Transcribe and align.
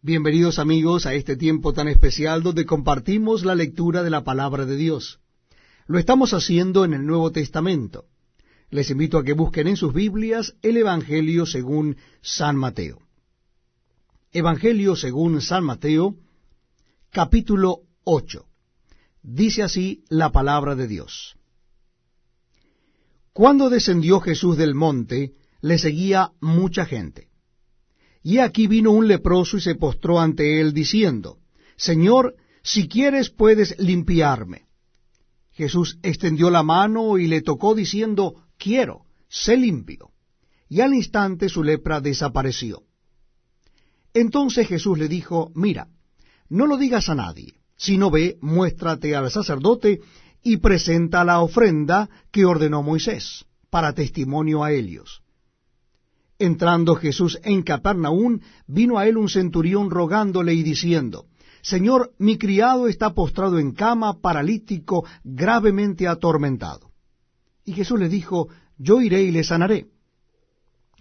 Bienvenidos 0.00 0.60
amigos 0.60 1.06
a 1.06 1.14
este 1.14 1.36
tiempo 1.36 1.72
tan 1.72 1.88
especial 1.88 2.44
donde 2.44 2.64
compartimos 2.64 3.44
la 3.44 3.56
lectura 3.56 4.04
de 4.04 4.10
la 4.10 4.22
palabra 4.22 4.64
de 4.64 4.76
Dios. 4.76 5.18
Lo 5.88 5.98
estamos 5.98 6.34
haciendo 6.34 6.84
en 6.84 6.94
el 6.94 7.04
Nuevo 7.04 7.32
Testamento. 7.32 8.04
Les 8.70 8.90
invito 8.90 9.18
a 9.18 9.24
que 9.24 9.32
busquen 9.32 9.66
en 9.66 9.76
sus 9.76 9.92
Biblias 9.92 10.54
el 10.62 10.76
Evangelio 10.76 11.46
según 11.46 11.96
San 12.22 12.54
Mateo. 12.54 13.00
Evangelio 14.30 14.94
según 14.94 15.40
San 15.40 15.64
Mateo, 15.64 16.14
capítulo 17.10 17.80
8. 18.04 18.46
Dice 19.24 19.64
así 19.64 20.04
la 20.08 20.30
palabra 20.30 20.76
de 20.76 20.86
Dios. 20.86 21.34
Cuando 23.32 23.68
descendió 23.68 24.20
Jesús 24.20 24.56
del 24.56 24.76
monte, 24.76 25.32
le 25.60 25.76
seguía 25.76 26.30
mucha 26.40 26.86
gente. 26.86 27.27
Y 28.28 28.40
aquí 28.40 28.66
vino 28.66 28.90
un 28.90 29.08
leproso 29.08 29.56
y 29.56 29.62
se 29.62 29.74
postró 29.74 30.20
ante 30.20 30.60
él, 30.60 30.74
diciendo, 30.74 31.38
Señor, 31.78 32.34
si 32.62 32.86
quieres 32.86 33.30
puedes 33.30 33.74
limpiarme. 33.78 34.66
Jesús 35.52 35.98
extendió 36.02 36.50
la 36.50 36.62
mano 36.62 37.16
y 37.16 37.26
le 37.26 37.40
tocó, 37.40 37.74
diciendo, 37.74 38.34
Quiero, 38.58 39.06
sé 39.30 39.56
limpio. 39.56 40.10
Y 40.68 40.82
al 40.82 40.92
instante 40.92 41.48
su 41.48 41.64
lepra 41.64 42.02
desapareció. 42.02 42.82
Entonces 44.12 44.68
Jesús 44.68 44.98
le 44.98 45.08
dijo, 45.08 45.50
Mira, 45.54 45.88
no 46.50 46.66
lo 46.66 46.76
digas 46.76 47.08
a 47.08 47.14
nadie, 47.14 47.54
sino 47.78 48.10
ve, 48.10 48.36
muéstrate 48.42 49.16
al 49.16 49.30
sacerdote 49.30 50.00
y 50.42 50.58
presenta 50.58 51.24
la 51.24 51.40
ofrenda 51.40 52.10
que 52.30 52.44
ordenó 52.44 52.82
Moisés, 52.82 53.46
para 53.70 53.94
testimonio 53.94 54.64
a 54.64 54.72
ellos. 54.72 55.22
Entrando 56.38 56.94
Jesús 56.94 57.38
en 57.42 57.62
Capernaum, 57.62 58.38
vino 58.66 58.98
a 58.98 59.08
él 59.08 59.16
un 59.16 59.28
centurión 59.28 59.90
rogándole 59.90 60.54
y 60.54 60.62
diciendo, 60.62 61.26
Señor, 61.62 62.12
mi 62.18 62.38
criado 62.38 62.86
está 62.86 63.12
postrado 63.12 63.58
en 63.58 63.72
cama, 63.72 64.20
paralítico, 64.20 65.04
gravemente 65.24 66.06
atormentado. 66.06 66.92
Y 67.64 67.72
Jesús 67.72 67.98
le 67.98 68.08
dijo, 68.08 68.48
Yo 68.78 69.00
iré 69.00 69.22
y 69.22 69.32
le 69.32 69.42
sanaré. 69.42 69.88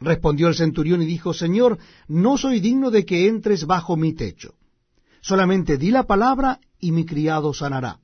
Respondió 0.00 0.48
el 0.48 0.54
centurión 0.54 1.02
y 1.02 1.06
dijo, 1.06 1.32
Señor, 1.32 1.78
no 2.08 2.36
soy 2.36 2.58
digno 2.58 2.90
de 2.90 3.04
que 3.04 3.28
entres 3.28 3.66
bajo 3.66 3.96
mi 3.96 4.14
techo. 4.14 4.54
Solamente 5.20 5.76
di 5.76 5.90
la 5.90 6.04
palabra 6.04 6.58
y 6.80 6.90
mi 6.90 7.04
criado 7.04 7.54
sanará 7.54 8.00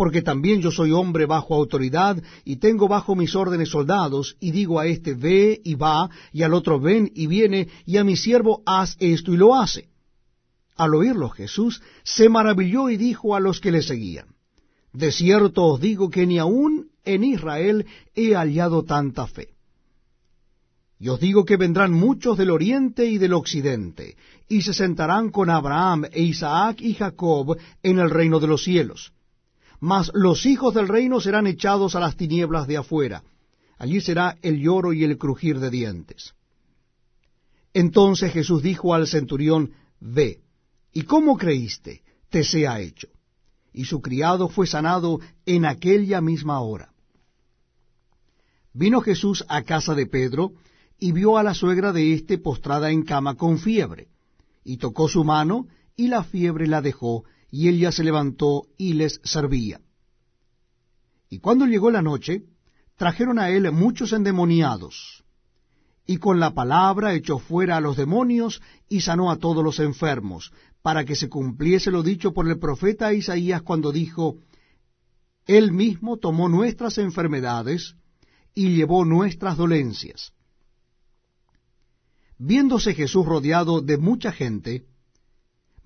porque 0.00 0.22
también 0.22 0.62
yo 0.62 0.70
soy 0.70 0.92
hombre 0.92 1.26
bajo 1.26 1.54
autoridad, 1.54 2.16
y 2.42 2.56
tengo 2.56 2.88
bajo 2.88 3.14
mis 3.14 3.34
órdenes 3.34 3.68
soldados, 3.68 4.34
y 4.40 4.50
digo 4.50 4.80
a 4.80 4.86
este 4.86 5.12
ve 5.12 5.60
y 5.62 5.74
va, 5.74 6.08
y 6.32 6.42
al 6.42 6.54
otro 6.54 6.80
ven 6.80 7.12
y 7.14 7.26
viene, 7.26 7.68
y 7.84 7.98
a 7.98 8.02
mi 8.02 8.16
siervo 8.16 8.62
haz 8.64 8.96
esto 8.98 9.34
y 9.34 9.36
lo 9.36 9.54
hace. 9.54 9.90
Al 10.74 10.94
oírlo 10.94 11.28
Jesús 11.28 11.82
se 12.02 12.30
maravilló 12.30 12.88
y 12.88 12.96
dijo 12.96 13.36
a 13.36 13.40
los 13.40 13.60
que 13.60 13.72
le 13.72 13.82
seguían, 13.82 14.28
De 14.94 15.12
cierto 15.12 15.66
os 15.66 15.82
digo 15.82 16.08
que 16.08 16.26
ni 16.26 16.38
aun 16.38 16.88
en 17.04 17.22
Israel 17.22 17.84
he 18.14 18.34
hallado 18.34 18.84
tanta 18.84 19.26
fe. 19.26 19.48
Y 20.98 21.10
os 21.10 21.20
digo 21.20 21.44
que 21.44 21.58
vendrán 21.58 21.92
muchos 21.92 22.38
del 22.38 22.52
oriente 22.52 23.04
y 23.04 23.18
del 23.18 23.34
occidente, 23.34 24.16
y 24.48 24.62
se 24.62 24.72
sentarán 24.72 25.28
con 25.28 25.50
Abraham 25.50 26.06
e 26.10 26.22
Isaac 26.22 26.80
y 26.80 26.94
Jacob 26.94 27.58
en 27.82 27.98
el 27.98 28.08
reino 28.08 28.40
de 28.40 28.46
los 28.46 28.64
cielos 28.64 29.12
mas 29.80 30.10
los 30.14 30.44
hijos 30.44 30.74
del 30.74 30.88
reino 30.88 31.20
serán 31.20 31.46
echados 31.46 31.96
a 31.96 32.00
las 32.00 32.16
tinieblas 32.16 32.66
de 32.66 32.76
afuera. 32.76 33.24
Allí 33.78 34.00
será 34.02 34.36
el 34.42 34.60
lloro 34.60 34.92
y 34.92 35.04
el 35.04 35.16
crujir 35.16 35.58
de 35.58 35.70
dientes. 35.70 36.34
Entonces 37.72 38.32
Jesús 38.32 38.62
dijo 38.62 38.94
al 38.94 39.06
centurión, 39.06 39.72
Ve, 40.00 40.40
¿y 40.92 41.02
cómo 41.02 41.36
creíste? 41.36 42.02
Te 42.28 42.44
sea 42.44 42.80
hecho. 42.80 43.08
Y 43.72 43.84
su 43.84 44.02
criado 44.02 44.48
fue 44.48 44.66
sanado 44.66 45.20
en 45.46 45.64
aquella 45.64 46.20
misma 46.20 46.60
hora. 46.60 46.92
Vino 48.72 49.00
Jesús 49.00 49.44
a 49.48 49.62
casa 49.62 49.94
de 49.94 50.06
Pedro, 50.06 50.52
y 50.98 51.12
vio 51.12 51.38
a 51.38 51.42
la 51.42 51.54
suegra 51.54 51.92
de 51.92 52.12
éste 52.12 52.38
postrada 52.38 52.90
en 52.90 53.02
cama 53.02 53.36
con 53.36 53.58
fiebre, 53.58 54.08
y 54.62 54.76
tocó 54.76 55.08
su 55.08 55.24
mano, 55.24 55.66
y 55.96 56.08
la 56.08 56.22
fiebre 56.22 56.66
la 56.66 56.82
dejó, 56.82 57.24
y 57.50 57.68
ella 57.68 57.92
se 57.92 58.04
levantó 58.04 58.66
y 58.76 58.94
les 58.94 59.20
servía. 59.24 59.80
Y 61.28 61.38
cuando 61.38 61.66
llegó 61.66 61.90
la 61.90 62.02
noche, 62.02 62.44
trajeron 62.96 63.38
a 63.38 63.50
él 63.50 63.70
muchos 63.72 64.12
endemoniados, 64.12 65.24
y 66.06 66.16
con 66.16 66.40
la 66.40 66.54
palabra 66.54 67.14
echó 67.14 67.38
fuera 67.38 67.76
a 67.76 67.80
los 67.80 67.96
demonios 67.96 68.60
y 68.88 69.02
sanó 69.02 69.30
a 69.30 69.36
todos 69.36 69.62
los 69.62 69.78
enfermos, 69.78 70.52
para 70.82 71.04
que 71.04 71.14
se 71.14 71.28
cumpliese 71.28 71.90
lo 71.90 72.02
dicho 72.02 72.32
por 72.32 72.48
el 72.48 72.58
profeta 72.58 73.12
Isaías 73.12 73.62
cuando 73.62 73.92
dijo, 73.92 74.38
Él 75.46 75.72
mismo 75.72 76.16
tomó 76.16 76.48
nuestras 76.48 76.98
enfermedades 76.98 77.94
y 78.54 78.74
llevó 78.74 79.04
nuestras 79.04 79.56
dolencias. 79.56 80.32
Viéndose 82.38 82.94
Jesús 82.94 83.26
rodeado 83.26 83.80
de 83.80 83.98
mucha 83.98 84.32
gente, 84.32 84.86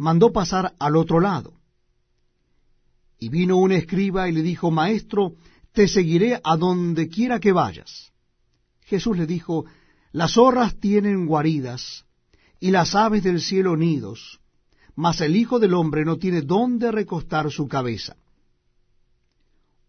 mandó 0.04 0.32
pasar 0.32 0.74
al 0.78 0.96
otro 0.96 1.18
lado. 1.18 1.54
Y 3.18 3.30
vino 3.30 3.56
un 3.56 3.72
escriba 3.72 4.28
y 4.28 4.32
le 4.32 4.42
dijo, 4.42 4.70
Maestro, 4.70 5.32
te 5.72 5.88
seguiré 5.88 6.38
a 6.44 6.58
donde 6.58 7.08
quiera 7.08 7.40
que 7.40 7.52
vayas. 7.52 8.12
Jesús 8.82 9.16
le 9.16 9.26
dijo, 9.26 9.64
Las 10.12 10.34
zorras 10.34 10.78
tienen 10.78 11.24
guaridas, 11.24 12.04
y 12.60 12.70
las 12.70 12.94
aves 12.94 13.24
del 13.24 13.40
cielo 13.40 13.78
nidos, 13.78 14.40
mas 14.94 15.22
el 15.22 15.36
Hijo 15.36 15.58
del 15.58 15.72
Hombre 15.72 16.04
no 16.04 16.18
tiene 16.18 16.42
dónde 16.42 16.92
recostar 16.92 17.50
su 17.50 17.66
cabeza. 17.66 18.14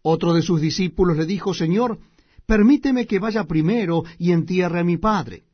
Otro 0.00 0.32
de 0.32 0.40
sus 0.40 0.62
discípulos 0.62 1.18
le 1.18 1.26
dijo, 1.26 1.52
Señor, 1.52 1.98
permíteme 2.46 3.06
que 3.06 3.18
vaya 3.18 3.44
primero 3.44 4.02
y 4.18 4.32
entierre 4.32 4.80
a 4.80 4.84
mi 4.84 4.96
Padre. 4.96 5.44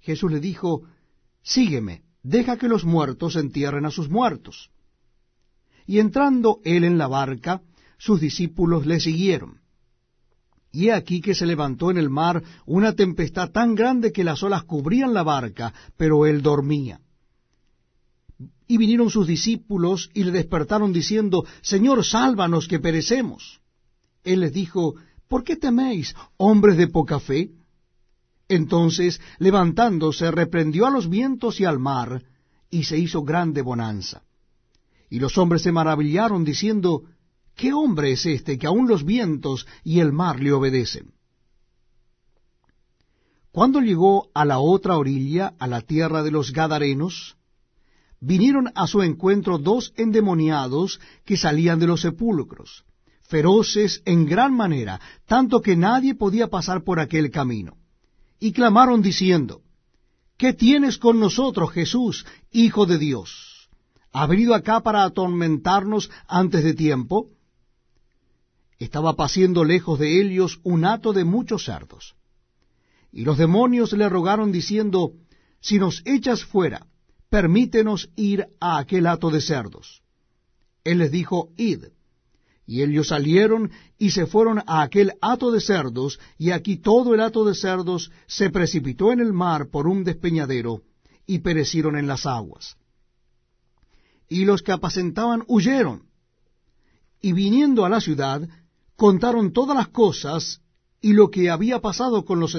Jesús 0.00 0.32
le 0.32 0.40
dijo, 0.40 0.84
Sígueme 1.42 2.07
deja 2.22 2.56
que 2.56 2.68
los 2.68 2.84
muertos 2.84 3.36
entierren 3.36 3.86
a 3.86 3.90
sus 3.90 4.08
muertos. 4.08 4.70
Y 5.86 6.00
entrando 6.00 6.60
él 6.64 6.84
en 6.84 6.98
la 6.98 7.06
barca, 7.06 7.62
sus 7.98 8.20
discípulos 8.20 8.86
le 8.86 9.00
siguieron. 9.00 9.60
Y 10.70 10.88
he 10.88 10.92
aquí 10.92 11.20
que 11.20 11.34
se 11.34 11.46
levantó 11.46 11.90
en 11.90 11.96
el 11.96 12.10
mar 12.10 12.42
una 12.66 12.92
tempestad 12.92 13.50
tan 13.50 13.74
grande 13.74 14.12
que 14.12 14.24
las 14.24 14.42
olas 14.42 14.64
cubrían 14.64 15.14
la 15.14 15.22
barca, 15.22 15.72
pero 15.96 16.26
él 16.26 16.42
dormía. 16.42 17.00
Y 18.66 18.76
vinieron 18.76 19.08
sus 19.08 19.26
discípulos 19.26 20.10
y 20.12 20.24
le 20.24 20.30
despertaron 20.30 20.92
diciendo, 20.92 21.46
Señor, 21.62 22.04
sálvanos 22.04 22.68
que 22.68 22.78
perecemos. 22.78 23.60
Él 24.24 24.40
les 24.40 24.52
dijo, 24.52 24.96
¿por 25.26 25.42
qué 25.42 25.56
teméis, 25.56 26.14
hombres 26.36 26.76
de 26.76 26.88
poca 26.88 27.18
fe? 27.18 27.50
Entonces, 28.48 29.20
levantándose, 29.38 30.30
reprendió 30.30 30.86
a 30.86 30.90
los 30.90 31.08
vientos 31.08 31.60
y 31.60 31.66
al 31.66 31.78
mar, 31.78 32.24
y 32.70 32.84
se 32.84 32.98
hizo 32.98 33.22
grande 33.22 33.60
bonanza. 33.60 34.22
Y 35.10 35.20
los 35.20 35.36
hombres 35.38 35.62
se 35.62 35.72
maravillaron, 35.72 36.44
diciendo, 36.44 37.02
¿Qué 37.54 37.72
hombre 37.72 38.12
es 38.12 38.24
este 38.24 38.58
que 38.58 38.66
aun 38.66 38.88
los 38.88 39.04
vientos 39.04 39.66
y 39.84 40.00
el 40.00 40.12
mar 40.12 40.40
le 40.40 40.52
obedecen? 40.52 41.12
Cuando 43.50 43.80
llegó 43.80 44.28
a 44.34 44.44
la 44.44 44.60
otra 44.60 44.96
orilla, 44.96 45.54
a 45.58 45.66
la 45.66 45.80
tierra 45.80 46.22
de 46.22 46.30
los 46.30 46.52
Gadarenos, 46.52 47.36
vinieron 48.20 48.70
a 48.74 48.86
su 48.86 49.02
encuentro 49.02 49.58
dos 49.58 49.92
endemoniados 49.96 51.00
que 51.24 51.36
salían 51.36 51.80
de 51.80 51.88
los 51.88 52.02
sepulcros, 52.02 52.84
feroces 53.22 54.02
en 54.04 54.24
gran 54.24 54.54
manera, 54.54 55.00
tanto 55.26 55.60
que 55.60 55.76
nadie 55.76 56.14
podía 56.14 56.48
pasar 56.48 56.84
por 56.84 57.00
aquel 57.00 57.30
camino 57.30 57.76
y 58.40 58.52
clamaron 58.52 59.02
diciendo, 59.02 59.62
¿Qué 60.36 60.52
tienes 60.52 60.98
con 60.98 61.18
nosotros, 61.18 61.72
Jesús, 61.72 62.24
Hijo 62.52 62.86
de 62.86 62.98
Dios? 62.98 63.68
¿Has 64.12 64.28
venido 64.28 64.54
acá 64.54 64.80
para 64.80 65.04
atormentarnos 65.04 66.10
antes 66.26 66.62
de 66.62 66.74
tiempo? 66.74 67.30
Estaba 68.78 69.14
paciendo 69.14 69.64
lejos 69.64 69.98
de 69.98 70.20
ellos 70.20 70.60
un 70.62 70.84
hato 70.84 71.12
de 71.12 71.24
muchos 71.24 71.64
cerdos. 71.64 72.14
Y 73.10 73.22
los 73.22 73.36
demonios 73.36 73.92
le 73.92 74.08
rogaron 74.08 74.52
diciendo, 74.52 75.12
Si 75.60 75.78
nos 75.78 76.02
echas 76.06 76.44
fuera, 76.44 76.86
permítenos 77.28 78.10
ir 78.14 78.46
a 78.60 78.78
aquel 78.78 79.08
hato 79.08 79.30
de 79.30 79.40
cerdos. 79.40 80.02
Él 80.84 80.98
les 80.98 81.10
dijo, 81.10 81.50
Id. 81.56 81.86
Y 82.68 82.82
ellos 82.82 83.08
salieron 83.08 83.70
y 83.96 84.10
se 84.10 84.26
fueron 84.26 84.58
a 84.66 84.82
aquel 84.82 85.14
hato 85.22 85.50
de 85.50 85.62
cerdos, 85.62 86.20
y 86.36 86.50
aquí 86.50 86.76
todo 86.76 87.14
el 87.14 87.22
hato 87.22 87.46
de 87.46 87.54
cerdos 87.54 88.12
se 88.26 88.50
precipitó 88.50 89.10
en 89.10 89.20
el 89.20 89.32
mar 89.32 89.70
por 89.70 89.86
un 89.86 90.04
despeñadero, 90.04 90.82
y 91.26 91.38
perecieron 91.38 91.96
en 91.96 92.06
las 92.06 92.26
aguas. 92.26 92.76
Y 94.28 94.44
los 94.44 94.60
que 94.60 94.72
apacentaban 94.72 95.44
huyeron, 95.46 96.02
y 97.22 97.32
viniendo 97.32 97.86
a 97.86 97.88
la 97.88 98.02
ciudad, 98.02 98.46
contaron 98.96 99.54
todas 99.54 99.74
las 99.74 99.88
cosas 99.88 100.60
y 101.00 101.14
lo 101.14 101.30
que 101.30 101.48
había 101.48 101.80
pasado 101.80 102.26
con 102.26 102.38
los 102.38 102.54